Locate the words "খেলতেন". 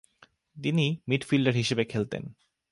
1.85-2.23